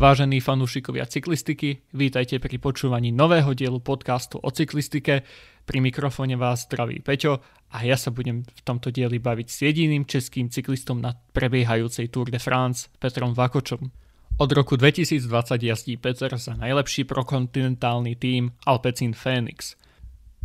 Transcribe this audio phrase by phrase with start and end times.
[0.00, 5.28] Vážení fanúšikovia cyklistiky, vítajte pri počúvaní nového dielu podcastu o cyklistike.
[5.68, 10.08] Pri mikrofóne vás zdraví Peťo a ja sa budem v tomto dieli baviť s jediným
[10.08, 13.92] českým cyklistom na prebiehajúcej Tour de France, Petrom Vakočom.
[14.40, 19.76] Od roku 2020 jazdí Peter za najlepší prokontinentálny tým Alpecin Phoenix.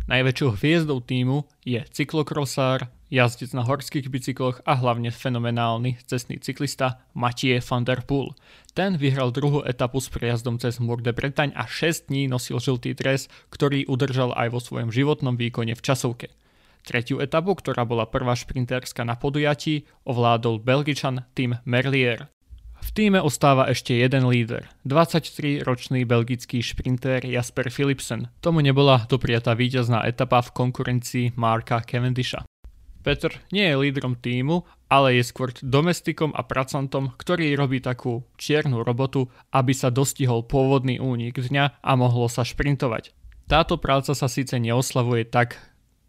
[0.04, 7.62] Najväčšou hviezdou týmu je cyklokrosár, jazdec na horských bicykloch a hlavne fenomenálny cestný cyklista Mathieu
[7.62, 8.34] van der Poel.
[8.76, 12.92] Ten vyhral druhú etapu s prejazdom cez Mur de Bretagne a 6 dní nosil žltý
[12.92, 16.28] dres, ktorý udržal aj vo svojom životnom výkone v časovke.
[16.86, 22.30] Tretiu etapu, ktorá bola prvá šprinterská na podujatí, ovládol Belgičan Tim Merlier.
[22.86, 28.30] V týme ostáva ešte jeden líder, 23-ročný belgický šprintér Jasper Philipsen.
[28.38, 32.46] Tomu nebola dopriatá víťazná etapa v konkurencii Marka Cavendisha.
[33.06, 38.82] Petr nie je lídrom týmu, ale je skôr domestikom a pracantom, ktorý robí takú čiernu
[38.82, 43.14] robotu, aby sa dostihol pôvodný únik dňa a mohlo sa šprintovať.
[43.46, 45.54] Táto práca sa síce neoslavuje tak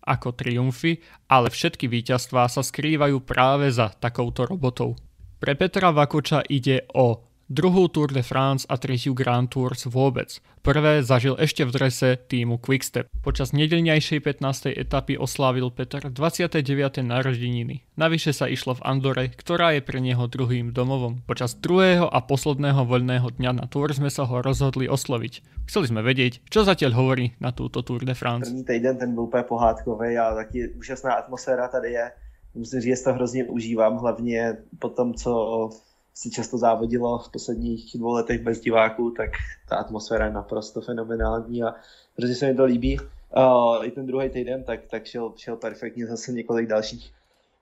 [0.01, 4.97] ako triumfy, ale všetky víťazstvá sa skrývajú práve za takouto robotou.
[5.37, 10.39] Pre Petra Vakoča ide o druhú Tour de France a tretiu Grand Tours vôbec.
[10.67, 13.07] Prvé zažil ešte v drese týmu Quickstep.
[13.23, 14.75] Počas nedeľnejšej 15.
[14.75, 16.59] etapy oslávil Peter 29.
[17.07, 17.87] narodeniny.
[17.95, 21.23] Navyše sa išlo v Andore, ktorá je pre neho druhým domovom.
[21.23, 25.63] Počas druhého a posledného voľného dňa na Tour sme sa ho rozhodli osloviť.
[25.71, 28.51] Chceli sme vedieť, čo zatiaľ hovorí na túto Tour de France.
[28.51, 32.11] První týden ten byl úplně pohádkový a taky úžasná atmosféra tady je
[32.55, 35.69] musím říct, že to hrozně užívám, hlavně po tom, co
[36.17, 39.29] si často závodilo v posledních dvou letech bez diváků, tak
[39.69, 41.75] ta atmosféra je naprosto fenomenální a
[42.17, 42.99] hrozně se mi to líbí.
[42.99, 47.13] Uh, I ten druhý týden, tak, tak šel, šel perfektně zase několik dalších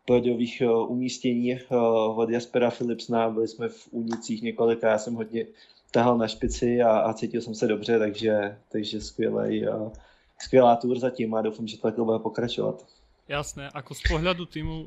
[0.05, 5.45] pódiových uh, umístění uh, od Jaspera Philipsna, byli jsme v únicích několika, já jsem hodně
[5.91, 9.91] tahal na špici a, a cítil jsem se dobře, takže, takže skvělej, uh,
[10.39, 12.85] skvělá tour zatím a doufám, že to takhle bude pokračovat.
[13.25, 14.85] Jasné, ako z pohľadu týmu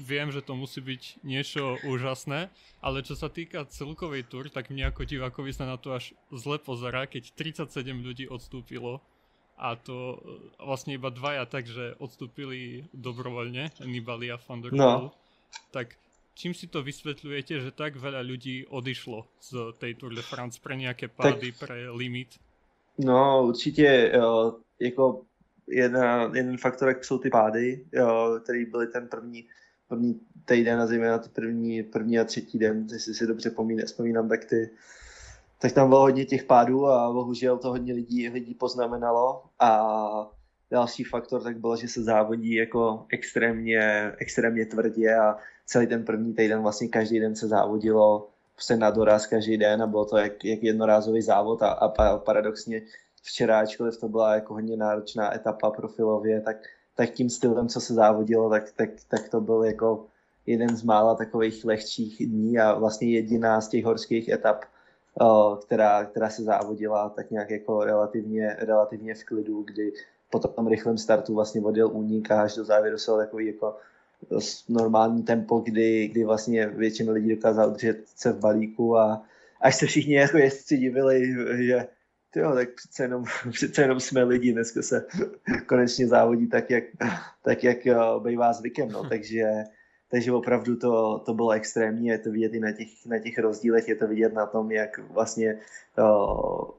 [0.00, 2.48] viem, že to musí byť niečo úžasné,
[2.80, 6.56] ale čo sa týka celkovej túr, tak mne ako divákovi sa na to až zle
[6.56, 9.04] pozerá, keď 37 ľudí odstúpilo
[9.60, 10.16] a to e,
[10.64, 15.12] vlastne iba dvaja takže odstúpili dobrovoľne, Nibali a Van der no.
[15.72, 15.96] Tak
[16.36, 20.76] čím si to vysvetľujete, že tak veľa ľudí odišlo z tej Tour de France pre
[20.76, 22.40] nejaké pády, tak, pre limit?
[22.98, 25.24] No určitě, uh, jako
[25.68, 29.44] jedna, jeden faktor, jak jsou ty pády, jo, který byly ten první,
[29.88, 33.50] první týden a zejména ty první, první a třetí den, jestli si dobře
[33.86, 34.70] vzpomínám, tak ty,
[35.58, 39.42] tak tam bylo hodně těch pádů a bohužel to hodně lidí, lidí poznamenalo.
[39.58, 40.30] A
[40.70, 46.34] další faktor tak bylo, že se závodí jako extrémně, extrémně tvrdě a celý ten první
[46.34, 48.28] týden vlastně každý den se závodilo
[48.58, 52.82] se na doraz každý den a bylo to jak, jak jednorázový závod a, a paradoxně
[53.26, 56.56] včera, ačkoliv to byla jako hodně náročná etapa profilově, tak,
[56.94, 60.06] tak tím stylem, co se závodilo, tak, tak, tak to byl jako
[60.46, 64.64] jeden z mála takových lehčích dní a vlastně jediná z těch horských etap,
[65.66, 69.92] která, která se závodila tak nějak jako relativně, relativně v klidu, kdy
[70.30, 73.76] po tom rychlém startu vlastně odjel únik a až do závěru se takový jako
[74.68, 79.22] normální tempo, kdy, kdy vlastně většina lidí dokázala udržet se v balíku a
[79.60, 81.34] až se všichni jako jezdci divili,
[81.66, 81.86] že
[82.36, 85.06] jo, tak přece jenom, přece jenom jsme lidi, dneska se
[85.66, 86.84] konečně závodí tak, jak,
[87.42, 87.78] tak, jak
[88.24, 89.44] bývá zvykem, no, takže,
[90.10, 93.88] takže opravdu to, to bylo extrémní, je to vidět i na těch, na těch rozdílech,
[93.88, 95.58] je to vidět na tom, jak vlastně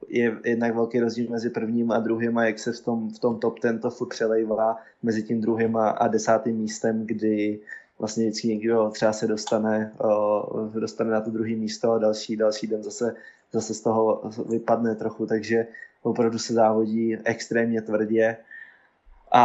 [0.08, 3.40] je jednak velký rozdíl mezi prvním a druhým a jak se v tom, v tom
[3.40, 7.60] top ten to furt přelejvá mezi tím druhým a, a desátým místem, kdy
[7.98, 9.92] vlastně vždycky někdo třeba se dostane,
[10.74, 13.14] dostane na to druhé místo a další, další den zase
[13.52, 15.66] zase z toho vypadne trochu, takže
[16.02, 18.36] opravdu se závodí extrémně tvrdě
[19.32, 19.42] a,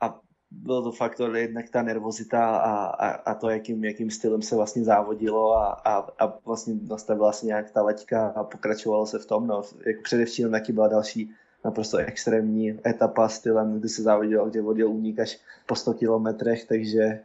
[0.00, 0.20] a
[0.50, 4.84] byl to faktor jednak ta nervozita a, a, a to, jakým, jakým stylem se vlastně
[4.84, 9.46] závodilo a, a, a vlastně nastavila se nějak ta leťka a pokračovalo se v tom.
[9.46, 9.62] No.
[9.86, 11.30] Jako především taky byla další
[11.64, 17.20] naprosto extrémní etapa stylem, kdy se závodilo, kde vodil únik až po 100 kilometrech, takže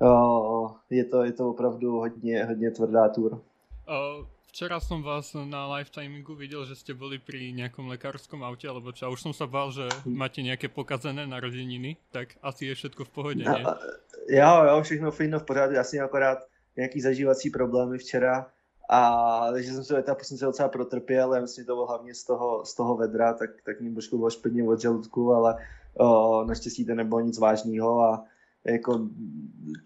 [0.00, 3.32] o, je, to, je to opravdu hodně, hodně tvrdá tour.
[3.88, 8.64] Uh Včera som vás na live timingu videl, že ste boli pri nejakom lekárskom aute,
[8.64, 13.04] alebo čo, už som sa bál, že máte nejaké pokazené narodeniny, tak asi je všetko
[13.04, 13.62] v pohodě, ne?
[14.28, 16.38] Jo, jo, všechno fino v pořádku, jasně akorát
[16.76, 18.50] nějaký zažívací problémy včera,
[18.88, 22.14] a takže jsem se etapu jsem se docela protrpěl, já myslím, že to bylo hlavně
[22.14, 25.56] z toho, z toho vedra, tak, tak mě trošku bylo špatně od žaludku, ale
[25.98, 28.24] o, naštěstí to nebylo nic vážného a
[28.64, 29.08] jako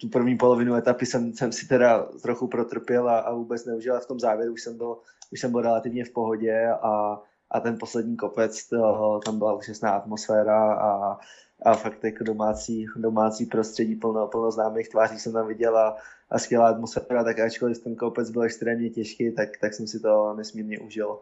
[0.00, 4.00] tu první polovinu etapy jsem, jsem si teda trochu protrpěl a, a vůbec neužil, a
[4.00, 4.99] v tom závěru už jsem byl,
[5.32, 9.90] už jsem byl relativně v pohodě a, a ten poslední kopec, to, tam byla úžasná
[9.90, 11.19] atmosféra a,
[11.64, 15.97] a fakt jako domácí, domácí prostředí plno, plno známých tváří jsem tam viděl a,
[16.31, 20.35] a skvělá atmosféra, tak ačkoliv ten kopec byl extrémně těžký, tak, tak jsem si to
[20.35, 21.19] nesmírně užil.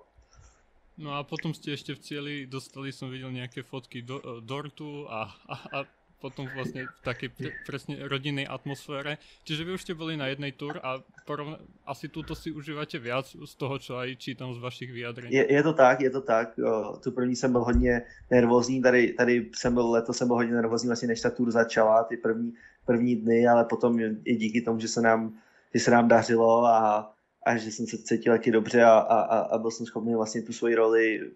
[1.01, 5.33] No a potom ste ešte v cieli dostali, som videl nejaké fotky do, dortu a,
[5.49, 5.79] a, a
[6.21, 9.17] potom vlastne v takej pre, presne rodinnej atmosfére.
[9.49, 11.57] Čiže vy už ste boli na jednej tur a porovna,
[11.89, 15.33] asi túto si užívate viac z toho, čo aj čítam z vašich vyjadrení.
[15.33, 16.55] Je, je to tak, je to tak.
[16.61, 20.55] O, tu první jsem byl hodně nervózní, tady, tady jsem byl, letos jsem byl hodně
[20.55, 22.53] nervózní vlastně než ta tur začala, ty první,
[22.87, 25.33] první dny, ale potom i díky tomu, že se nám,
[25.75, 27.13] že se nám dařilo a,
[27.47, 30.53] a že jsem se cítil taky dobře a, a, a byl jsem schopný vlastně tu
[30.53, 31.31] svoji roli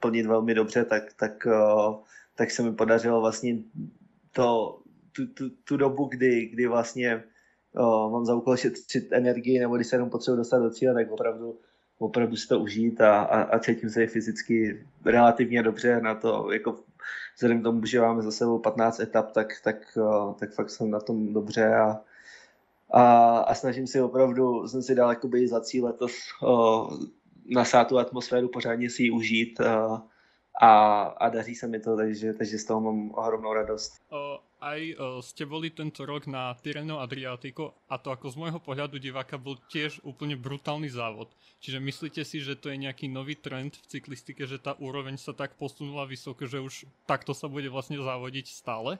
[0.00, 1.46] plnit velmi dobře, tak, tak,
[2.34, 3.58] tak se mi podařilo vlastně
[4.32, 4.78] to,
[5.12, 7.24] tu, tu, tu dobu, kdy, kdy vlastně
[7.76, 11.10] o, mám za úkol šetřit energii nebo když se jenom potřebuji dostat do cíle, tak
[11.10, 11.58] opravdu,
[11.98, 16.76] opravdu si to užít a, a, a cítím se fyzicky relativně dobře na to, jako
[17.34, 20.90] vzhledem k tomu, že máme za sebou 15 etap, tak, tak, o, tak fakt jsem
[20.90, 22.00] na tom dobře a,
[22.90, 26.88] a, a snažím si opravdu, jsem si dal jakoby za cíl letos o,
[27.46, 30.02] nasát tu atmosféru, pořádně si ji užít a,
[30.60, 34.00] a, a daří se mi to, takže, takže z toho mám ohromnou radost.
[34.10, 38.58] O, aj o, ste boli tento rok na Tirreno Adriatico a to ako z môjho
[38.58, 41.30] pohľadu diváka bol tiež úplne brutálny závod.
[41.62, 45.30] Čiže myslíte si, že to je nejaký nový trend v cyklistike, že tá úroveň sa
[45.30, 48.98] tak posunula vysoko, že už takto sa bude vlastne závodiť stále?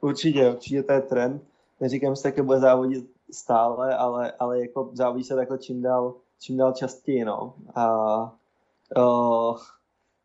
[0.00, 1.42] Určitě, určitě to je trend
[1.80, 6.56] neříkám, že také bude závodit stále, ale, ale jako závodí se takhle čím dál, čím
[6.56, 7.54] dál častěji, no.
[7.74, 7.86] A
[8.96, 9.56] o,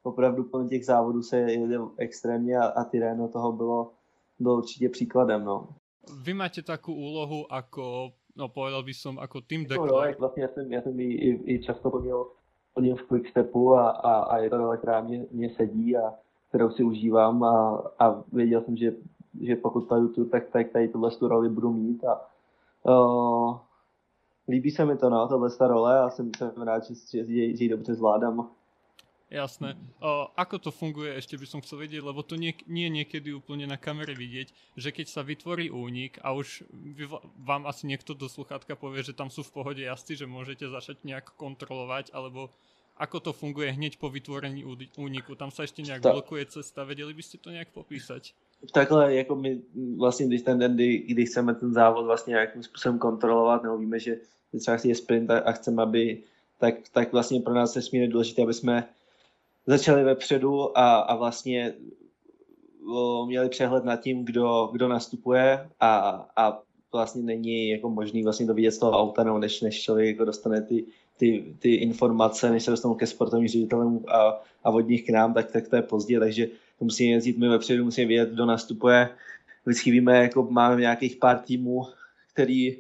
[0.03, 3.91] opravdu plně těch závodů se jede extrémně a, a Tyreno toho bylo,
[4.39, 5.67] bylo určitě příkladem, no.
[6.21, 9.89] Vy máte takovou úlohu jako, no povedal by som, jako tým deklar.
[9.89, 12.27] No, no, vlastně já jsem, já jsem i, i, i často plnil,
[12.73, 16.13] plnil v Quickstepu a, a, a je to role, která mě, mě sedí a
[16.49, 18.93] kterou si užívám a, a věděl jsem, že
[19.41, 22.21] že pokud padu tu, tak, tak tady tuhle tu roli budu mít a
[22.83, 23.57] uh,
[24.47, 27.63] líbí se mi to, no, tohle ta role a jsem, jsem rád, že, že, že
[27.63, 28.49] ji dobře zvládám.
[29.33, 29.73] Jasné.
[29.97, 33.65] O, ako to funguje, ešte by som chcel vedieť, lebo to nie, nie niekedy úplne
[33.65, 37.09] na kamere vidieť, že keď sa vytvorí únik a už vy,
[37.41, 41.01] vám asi niekto do sluchátka povie, že tam sú v pohode jazdci, že môžete začať
[41.01, 42.53] nejak kontrolovať, alebo
[42.93, 44.61] ako to funguje hneď po vytvorení
[45.01, 45.33] úniku?
[45.33, 48.37] Tam sa ešte nejak blokuje cesta, vedeli by ste to nejak popísať?
[48.71, 49.61] takhle, jako my
[49.97, 53.99] vlastně, když ten den, kdy, kdy chceme ten závod vlastně nějakým způsobem kontrolovat, nebo víme,
[53.99, 54.17] že
[54.59, 56.23] třeba je sprint a, a chceme, aby,
[56.59, 58.87] tak, tak vlastně pro nás nesmírně důležité, aby jsme
[59.65, 61.73] začali vepředu a, a vlastně
[63.25, 65.99] měli přehled nad tím, kdo, kdo nastupuje a,
[66.37, 66.61] a
[66.93, 70.25] vlastně není jako možný vlastně to vidět z toho auta, nebo než, než člověk jako
[70.25, 70.85] dostane ty,
[71.17, 75.33] ty, ty informace, než se dostanou ke sportovním ředitelům a, a od nich k nám,
[75.33, 76.47] tak, tak to je pozdě, takže
[76.79, 79.09] to musíme jezdit my vepředu, musíme vědět, kdo nastupuje.
[79.65, 81.83] Vždycky víme, jako máme nějakých pár týmů,
[82.33, 82.77] který,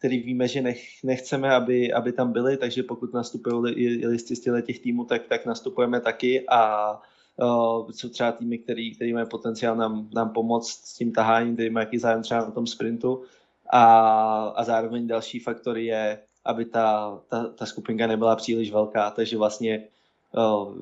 [0.00, 4.78] který víme, že nech, nechceme, aby, aby tam byli, takže pokud nastupují listy z těch
[4.78, 6.92] týmů, tak, tak nastupujeme taky a
[7.36, 11.70] uh, jsou třeba týmy, který, který mají potenciál nám, nám pomoct s tím taháním, který
[11.70, 13.22] mají jaký zájem třeba na tom sprintu.
[13.70, 13.84] A,
[14.56, 19.84] a zároveň další faktor je, aby ta, ta, ta skupinka nebyla příliš velká, takže vlastně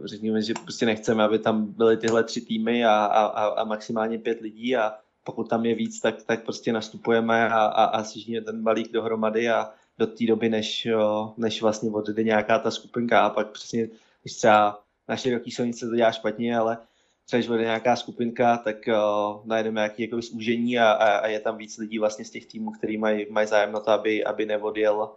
[0.05, 4.41] řekněme, že prostě nechceme, aby tam byly tyhle tři týmy a, a, a maximálně pět
[4.41, 4.95] lidí a
[5.29, 9.49] pokud tam je víc, tak, tak prostě nastupujeme a, a, a sjíždíme ten balík dohromady
[9.49, 10.89] a do té doby, než,
[11.37, 13.89] než vlastně odjde nějaká ta skupinka a pak přesně,
[14.23, 16.79] když třeba na široký silnice to dělá špatně, ale
[17.27, 21.41] třeba když odjde nějaká skupinka, tak uh, najdeme nějaký jako zúžení a, a, a, je
[21.41, 24.47] tam víc lidí vlastně z těch týmů, který mají, mají zájem na to, aby, aby
[24.47, 25.11] neodjel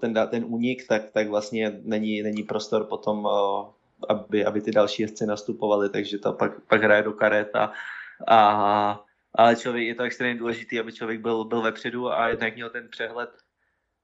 [0.00, 3.28] ten, ten únik, tak, tak vlastně není, není prostor potom,
[4.08, 7.72] aby, aby ty další jezdci nastupovali, takže to pak, pak hraje do karet a,
[8.28, 12.70] a ale člověk, je to extrémně důležité, aby člověk byl, byl vepředu a jednak měl
[12.70, 13.30] ten přehled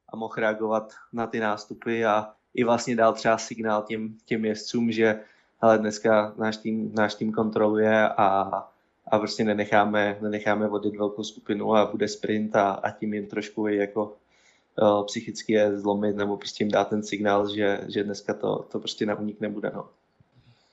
[0.08, 4.92] a mohl reagovat na ty nástupy a i vlastně dal třeba signál těm, těm jezdcům,
[4.92, 5.20] že
[5.60, 8.42] ale dneska náš tým, náš tým kontroluje a,
[9.06, 13.66] a prostě nenecháme, nenecháme vodit velkou skupinu a bude sprint a, a tím jim trošku
[13.66, 14.16] jako
[14.82, 18.78] uh, psychicky je zlomit nebo prostě jim dát ten signál, že, že dneska to, to
[18.78, 19.70] prostě na únik nebude.
[19.74, 19.88] No.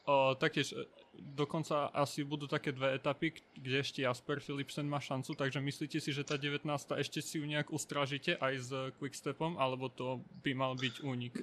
[0.06, 0.76] O, taktiež
[1.22, 6.14] dokonca asi budú také dve etapy, kde ešte Jasper Philipsen má šancu, takže myslíte si,
[6.14, 6.66] že tá 19.
[6.98, 8.70] ešte si ju nejak ustražíte aj s
[9.00, 11.42] Quickstepom, alebo to by mal byť únik?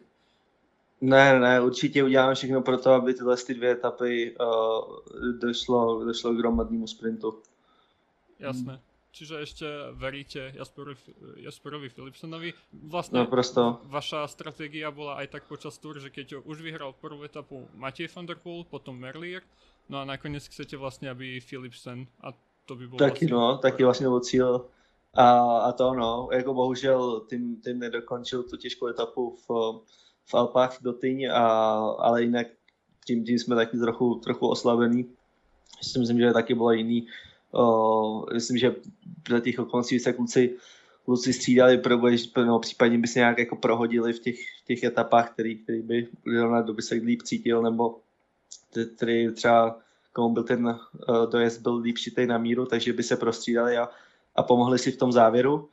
[1.00, 6.34] Ne, ne, určitě uděláme všechno pro to, aby tyhle ty dvě etapy uh, došlo, došlo
[6.34, 7.42] k hromadnému sprintu.
[8.38, 8.80] Jasné.
[9.14, 10.98] Čiže ešte veríte Jasperovi,
[11.46, 12.50] Jasperovi Philipsonovi.
[12.90, 13.78] Vlastne no, prosto.
[13.86, 18.26] vaša stratégia bola aj tak počas túr, že keď už vyhral prvú etapu Matej van
[18.26, 19.46] der Poel, potom Merlier,
[19.86, 22.34] no a nakoniec chcete vlastne, aby Philipsen a
[22.66, 23.38] to by bolo Taky vlastne...
[23.38, 24.66] no, taky vlastně byl cíl.
[25.14, 29.46] A, a to no, jako bohužel tým, tým nedokončil tu těžkou etapu v,
[30.26, 31.46] v Alpách do Tyň, a,
[31.98, 32.46] ale jinak
[33.06, 35.06] tím, tím jsme taky trochu, trochu oslabení.
[35.98, 37.06] Myslím, že taky bylo jiný
[37.58, 38.74] Uh, myslím, že
[39.30, 40.56] za těch okolností se kluci,
[41.04, 45.58] kluci střídali, probuješ, no, případně by se nějak jako prohodili v těch, těch etapách, který,
[45.58, 47.98] který by Leonardo by se líp cítil, nebo
[48.96, 49.78] který třeba
[50.12, 53.88] komu byl ten uh, dojezd byl líp šitej na míru, takže by se prostřídali a,
[54.36, 55.68] a pomohli si v tom závěru.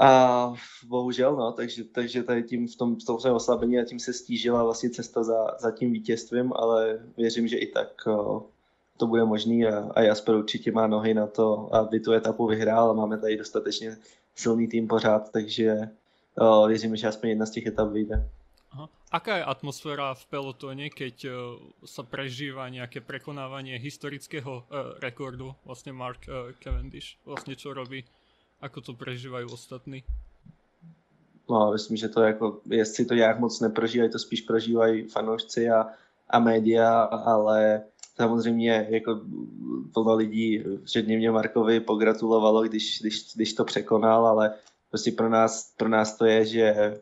[0.00, 0.52] A
[0.86, 4.64] bohužel, no, takže, takže tady tím v tom, v tom oslabení a tím se stížila
[4.64, 8.42] vlastně cesta za, za tím vítězstvím, ale věřím, že i tak uh,
[8.96, 12.90] to bude možný a, a Jasper určitě má nohy na to, aby tu etapu vyhrál
[12.90, 13.96] a máme tady dostatečně
[14.34, 15.88] silný tým pořád, takže
[16.38, 18.28] o, věřím, že aspoň jedna z těch etap vyjde.
[18.72, 18.88] Aha.
[19.14, 25.94] Aká je atmosféra v pelotone, keď uh, sa prežíva nejaké prekonávanie historického uh, rekordu, vlastne
[25.94, 28.02] Mark uh, Cavendish, vlastne čo robí,
[28.58, 30.02] ako to prežívají ostatní?
[31.46, 35.86] No, myslím, že to jako, jestli to nějak moc neprožívají, to spíš prožívají fanoušci a,
[36.30, 37.82] a média, ale
[38.16, 39.20] samozřejmě jako
[39.92, 44.54] plno lidí, včetně mě Markovi, pogratulovalo, když, když, když to překonal, ale
[44.90, 47.00] prostě pro nás, pro nás to je, že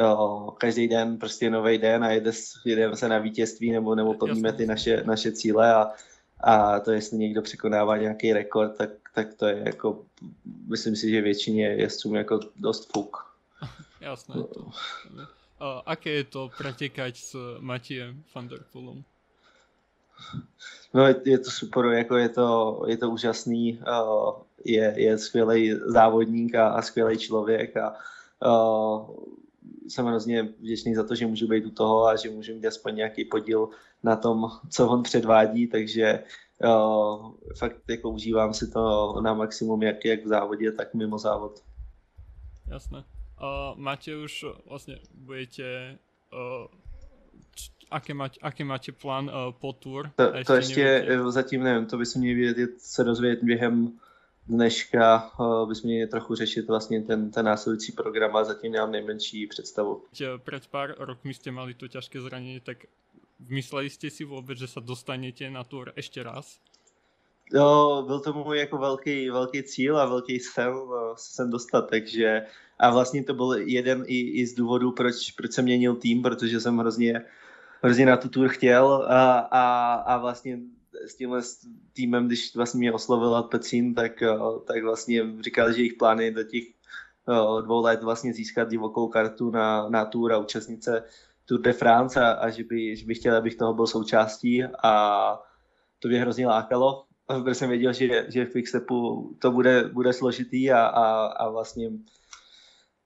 [0.00, 2.32] jo, každý den prostě nový den a jede,
[2.64, 5.92] jedeme se na vítězství nebo, nebo plníme ty naše, naše cíle a,
[6.40, 10.04] a to jestli někdo překonává nějaký rekord, tak, tak to je jako,
[10.68, 13.16] myslím si, že většině jezdcům jako dost fuk.
[14.00, 14.34] Jasné.
[14.34, 14.70] To.
[15.60, 18.60] A aké je to pretekať s Matiem van der?
[20.94, 24.32] No je, to super, jako je to, je to úžasný, uh,
[24.64, 27.94] je, je skvělý závodník a, a skvělý člověk a
[28.46, 29.10] uh,
[29.88, 32.94] jsem hrozně vděčný za to, že můžu být u toho a že můžu mít aspoň
[32.94, 33.68] nějaký podíl
[34.02, 36.24] na tom, co on předvádí, takže
[36.64, 41.62] uh, fakt jako užívám si to na maximum, jak, jak v závodě, tak mimo závod.
[42.68, 42.98] Jasné.
[42.98, 45.98] Uh, máte už vlastně budete
[47.90, 50.10] Aké, mať, aký máte plán uh, po tour?
[50.16, 51.30] To, to ještě nevíte?
[51.30, 53.92] zatím nevím, to by se měli vědět, se dozvědět během
[54.48, 59.46] dneška, uh, bychom měli trochu řešit vlastně ten, ten následující program a zatím nemám nejmenší
[59.46, 60.02] představu.
[60.44, 62.78] Před pár rokmi jste mali to těžké zranění, tak
[63.48, 66.58] mysleli jste si vůbec, že se dostanete na tour ještě raz?
[67.52, 70.72] Jo, byl to můj jako velký, velký cíl a velký sen
[71.16, 72.42] se sem dostat, takže
[72.78, 76.60] a vlastně to byl jeden i, i z důvodů, proč, proč jsem měnil tým, protože
[76.60, 77.24] jsem hrozně
[77.82, 80.58] hrozně na tu tour chtěl a, a, a vlastně
[81.06, 81.40] s tímhle
[81.92, 86.42] týmem, když vlastně mě oslovil Petřín, tak, eh, tak vlastně říkal, že jejich plány do
[86.42, 91.04] těch eh, dvou let vlastně získat divokou kartu na, na tour a účastnice
[91.46, 94.92] Tour de France a, a že, by, že by chtěl, abych toho byl součástí a
[95.98, 100.72] to mě hrozně lákalo, protože jsem věděl, že, že v Quickstepu to bude, bude složitý
[100.72, 101.90] a, a, a vlastně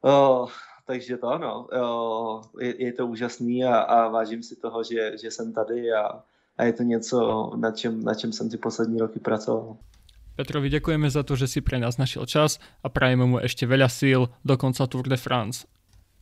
[0.01, 0.49] oh,
[0.91, 1.71] takže to ano,
[2.59, 6.19] je, je to úžasný a, a vážím si toho, že, že jsem tady a,
[6.59, 7.17] a je to něco,
[7.57, 9.79] na čem, na čem jsem ty poslední roky pracoval.
[10.35, 13.93] Petrovi ďakujeme za to, že si pre nás našiel čas a prajeme mu ešte veľa
[13.93, 15.69] síl do konca Tour de France.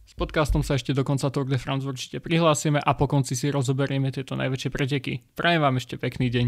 [0.05, 3.49] S podcastom sa ešte do konca Tour de France určite prihlásime a po konci si
[3.49, 5.13] rozoberieme tieto najväčšie preteky.
[5.39, 6.47] Prajem vám ešte pekný deň.